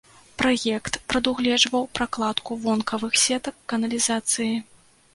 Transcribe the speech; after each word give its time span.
Праект 0.41 0.97
прадугледжваў 1.13 1.87
пракладку 1.99 2.51
вонкавых 2.65 3.23
сетак 3.29 3.55
каналізацыі. 3.75 4.53